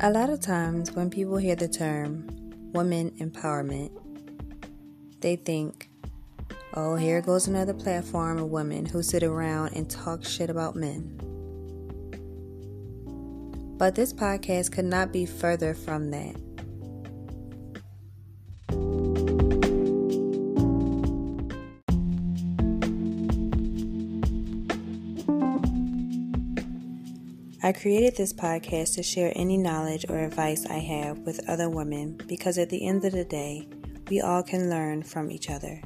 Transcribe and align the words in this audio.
A 0.00 0.12
lot 0.12 0.30
of 0.30 0.40
times 0.40 0.92
when 0.92 1.10
people 1.10 1.38
hear 1.38 1.56
the 1.56 1.66
term 1.66 2.24
women 2.72 3.10
empowerment, 3.18 3.90
they 5.20 5.34
think, 5.34 5.90
oh, 6.74 6.94
here 6.94 7.20
goes 7.20 7.48
another 7.48 7.74
platform 7.74 8.38
of 8.38 8.48
women 8.48 8.86
who 8.86 9.02
sit 9.02 9.24
around 9.24 9.74
and 9.74 9.90
talk 9.90 10.24
shit 10.24 10.50
about 10.50 10.76
men. 10.76 11.18
But 13.76 13.96
this 13.96 14.12
podcast 14.12 14.70
could 14.70 14.84
not 14.84 15.12
be 15.12 15.26
further 15.26 15.74
from 15.74 16.12
that. 16.12 16.36
I 27.60 27.72
created 27.72 28.14
this 28.14 28.32
podcast 28.32 28.94
to 28.94 29.02
share 29.02 29.32
any 29.34 29.56
knowledge 29.56 30.06
or 30.08 30.16
advice 30.18 30.64
I 30.66 30.78
have 30.78 31.18
with 31.18 31.48
other 31.48 31.68
women 31.68 32.16
because 32.28 32.56
at 32.56 32.70
the 32.70 32.86
end 32.86 33.04
of 33.04 33.10
the 33.10 33.24
day, 33.24 33.68
we 34.08 34.20
all 34.20 34.44
can 34.44 34.70
learn 34.70 35.02
from 35.02 35.28
each 35.28 35.50
other. 35.50 35.82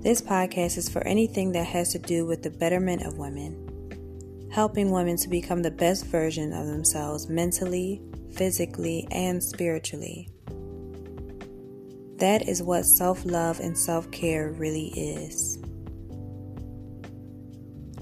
This 0.00 0.22
podcast 0.22 0.78
is 0.78 0.88
for 0.88 1.06
anything 1.06 1.52
that 1.52 1.66
has 1.66 1.92
to 1.92 1.98
do 1.98 2.24
with 2.24 2.42
the 2.42 2.48
betterment 2.48 3.02
of 3.02 3.18
women, 3.18 4.48
helping 4.50 4.90
women 4.90 5.18
to 5.18 5.28
become 5.28 5.62
the 5.62 5.70
best 5.70 6.06
version 6.06 6.54
of 6.54 6.66
themselves 6.68 7.28
mentally, 7.28 8.00
physically, 8.32 9.06
and 9.10 9.44
spiritually. 9.44 10.26
That 12.16 12.48
is 12.48 12.62
what 12.62 12.86
self 12.86 13.26
love 13.26 13.60
and 13.60 13.76
self 13.76 14.10
care 14.10 14.52
really 14.52 14.88
is. 14.96 15.62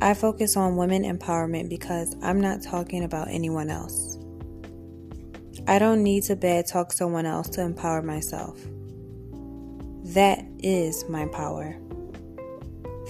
I 0.02 0.14
focus 0.14 0.56
on 0.56 0.76
women 0.76 1.02
empowerment 1.02 1.68
because 1.68 2.16
I'm 2.22 2.40
not 2.40 2.62
talking 2.62 3.04
about 3.04 3.28
anyone 3.28 3.68
else. 3.68 4.18
I 5.68 5.78
don't 5.78 6.02
need 6.02 6.22
to 6.24 6.36
bad 6.36 6.66
talk 6.66 6.90
someone 6.90 7.26
else 7.26 7.50
to 7.50 7.60
empower 7.60 8.00
myself. 8.00 8.58
That 10.14 10.42
is 10.58 11.06
my 11.08 11.26
power. 11.26 11.76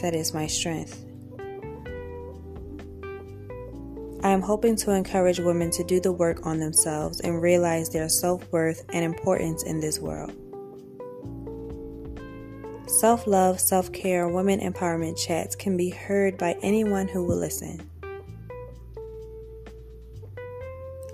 That 0.02 0.14
is 0.14 0.34
my 0.34 0.48
strength. 0.48 1.04
I 4.22 4.30
am 4.30 4.42
hoping 4.42 4.74
to 4.76 4.90
encourage 4.90 5.38
women 5.38 5.70
to 5.70 5.84
do 5.84 6.00
the 6.00 6.12
work 6.12 6.44
on 6.44 6.58
themselves 6.58 7.20
and 7.20 7.40
realize 7.40 7.88
their 7.88 8.08
self 8.08 8.50
worth 8.52 8.84
and 8.92 9.04
importance 9.04 9.62
in 9.62 9.78
this 9.78 10.00
world. 10.00 10.32
Self 12.90 13.28
love, 13.28 13.60
self 13.60 13.92
care, 13.92 14.28
women 14.28 14.58
empowerment 14.58 15.16
chats 15.16 15.54
can 15.54 15.76
be 15.76 15.90
heard 15.90 16.36
by 16.36 16.56
anyone 16.60 17.06
who 17.06 17.24
will 17.24 17.38
listen. 17.38 17.88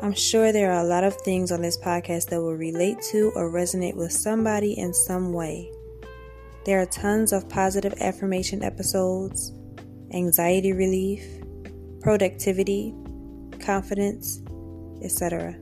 I'm 0.01 0.15
sure 0.15 0.53
there 0.53 0.73
are 0.73 0.81
a 0.81 0.89
lot 0.89 1.05
of 1.05 1.15
things 1.17 1.53
on 1.53 1.61
this 1.61 1.77
podcast 1.77 2.31
that 2.31 2.41
will 2.41 2.57
relate 2.57 3.03
to 3.13 3.31
or 3.37 3.53
resonate 3.53 3.95
with 3.95 4.11
somebody 4.11 4.73
in 4.73 4.95
some 4.95 5.35
way. 5.35 5.71
There 6.65 6.81
are 6.81 6.87
tons 6.87 7.33
of 7.33 7.49
positive 7.49 7.95
affirmation 8.01 8.65
episodes, 8.65 9.53
anxiety 10.13 10.73
relief, 10.73 11.23
productivity, 12.01 12.95
confidence, 13.61 14.43
etc. 15.03 15.55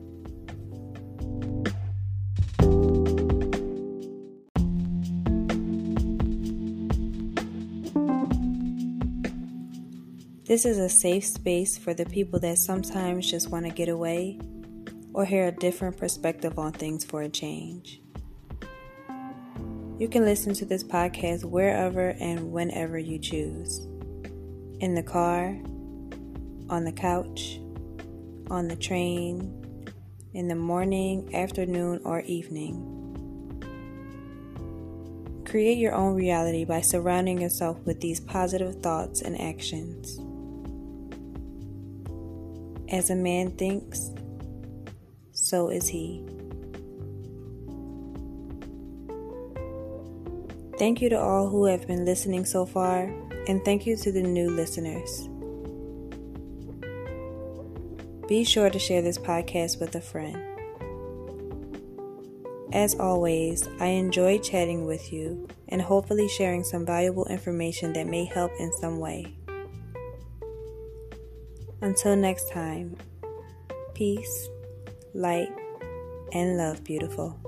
This 10.46 10.66
is 10.66 10.76
a 10.76 10.90
safe 10.90 11.24
space 11.24 11.78
for 11.78 11.94
the 11.94 12.04
people 12.04 12.38
that 12.40 12.58
sometimes 12.58 13.30
just 13.30 13.48
want 13.48 13.64
to 13.64 13.72
get 13.72 13.88
away 13.88 14.38
or 15.14 15.24
hear 15.24 15.46
a 15.46 15.50
different 15.52 15.96
perspective 15.96 16.58
on 16.58 16.72
things 16.72 17.02
for 17.02 17.22
a 17.22 17.30
change. 17.30 18.02
You 19.98 20.06
can 20.06 20.22
listen 20.26 20.52
to 20.52 20.66
this 20.66 20.84
podcast 20.84 21.46
wherever 21.46 22.10
and 22.20 22.52
whenever 22.52 22.98
you 22.98 23.18
choose 23.18 23.86
in 24.80 24.94
the 24.94 25.02
car, 25.02 25.56
on 26.68 26.84
the 26.84 26.92
couch, 26.92 27.58
on 28.50 28.68
the 28.68 28.76
train, 28.76 29.86
in 30.34 30.48
the 30.48 30.56
morning, 30.56 31.34
afternoon, 31.34 32.02
or 32.04 32.20
evening. 32.20 32.90
Create 35.46 35.78
your 35.78 35.94
own 35.94 36.14
reality 36.14 36.66
by 36.66 36.82
surrounding 36.82 37.40
yourself 37.40 37.78
with 37.86 38.02
these 38.02 38.20
positive 38.20 38.82
thoughts 38.82 39.22
and 39.22 39.40
actions. 39.40 40.20
As 42.94 43.10
a 43.10 43.16
man 43.16 43.50
thinks, 43.50 44.12
so 45.32 45.68
is 45.68 45.88
he. 45.88 46.24
Thank 50.78 51.02
you 51.02 51.08
to 51.08 51.18
all 51.18 51.48
who 51.48 51.64
have 51.64 51.88
been 51.88 52.04
listening 52.04 52.44
so 52.44 52.64
far, 52.64 53.12
and 53.48 53.64
thank 53.64 53.84
you 53.84 53.96
to 53.96 54.12
the 54.12 54.22
new 54.22 54.48
listeners. 54.48 55.28
Be 58.28 58.44
sure 58.44 58.70
to 58.70 58.78
share 58.78 59.02
this 59.02 59.18
podcast 59.18 59.80
with 59.80 59.96
a 59.96 60.00
friend. 60.00 60.38
As 62.72 62.94
always, 62.94 63.68
I 63.80 63.86
enjoy 63.86 64.38
chatting 64.38 64.86
with 64.86 65.12
you 65.12 65.48
and 65.68 65.82
hopefully 65.82 66.28
sharing 66.28 66.62
some 66.62 66.86
valuable 66.86 67.26
information 67.26 67.92
that 67.94 68.06
may 68.06 68.24
help 68.24 68.52
in 68.60 68.72
some 68.74 69.00
way. 69.00 69.36
Until 71.84 72.16
next 72.16 72.48
time, 72.48 72.96
peace, 73.92 74.48
light, 75.12 75.52
and 76.32 76.56
love, 76.56 76.82
beautiful. 76.82 77.38